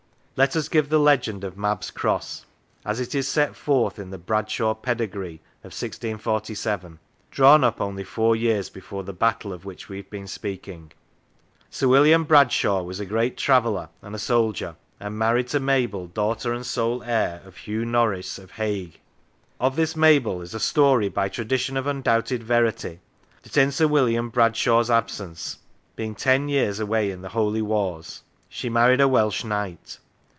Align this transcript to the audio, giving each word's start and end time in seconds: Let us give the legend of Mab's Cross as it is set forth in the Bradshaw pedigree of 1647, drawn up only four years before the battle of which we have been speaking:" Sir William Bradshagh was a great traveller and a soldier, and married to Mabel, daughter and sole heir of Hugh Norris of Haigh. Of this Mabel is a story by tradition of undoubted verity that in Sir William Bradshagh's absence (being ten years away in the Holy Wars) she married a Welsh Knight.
Let 0.37 0.55
us 0.55 0.69
give 0.69 0.89
the 0.89 0.97
legend 0.99 1.43
of 1.43 1.55
Mab's 1.55 1.91
Cross 1.91 2.47
as 2.83 2.99
it 2.99 3.13
is 3.13 3.27
set 3.27 3.55
forth 3.55 3.99
in 3.99 4.09
the 4.09 4.17
Bradshaw 4.17 4.73
pedigree 4.73 5.35
of 5.59 5.65
1647, 5.69 6.97
drawn 7.29 7.63
up 7.63 7.79
only 7.79 8.03
four 8.03 8.35
years 8.35 8.67
before 8.71 9.03
the 9.03 9.13
battle 9.13 9.53
of 9.53 9.65
which 9.65 9.87
we 9.87 9.97
have 9.97 10.09
been 10.09 10.25
speaking:" 10.25 10.93
Sir 11.69 11.87
William 11.87 12.25
Bradshagh 12.25 12.83
was 12.85 12.99
a 12.99 13.05
great 13.05 13.37
traveller 13.37 13.89
and 14.01 14.15
a 14.15 14.19
soldier, 14.19 14.75
and 14.99 15.15
married 15.15 15.49
to 15.49 15.59
Mabel, 15.59 16.07
daughter 16.07 16.53
and 16.53 16.65
sole 16.65 17.03
heir 17.03 17.43
of 17.45 17.55
Hugh 17.57 17.85
Norris 17.85 18.39
of 18.39 18.53
Haigh. 18.53 18.93
Of 19.59 19.75
this 19.75 19.95
Mabel 19.95 20.41
is 20.41 20.55
a 20.55 20.59
story 20.59 21.07
by 21.07 21.29
tradition 21.29 21.77
of 21.77 21.85
undoubted 21.85 22.41
verity 22.41 22.97
that 23.43 23.57
in 23.57 23.71
Sir 23.71 23.85
William 23.87 24.31
Bradshagh's 24.31 24.89
absence 24.89 25.59
(being 25.95 26.15
ten 26.15 26.49
years 26.49 26.79
away 26.79 27.11
in 27.11 27.21
the 27.21 27.29
Holy 27.29 27.61
Wars) 27.61 28.23
she 28.49 28.69
married 28.71 29.01
a 29.01 29.07
Welsh 29.07 29.43
Knight. 29.43 29.99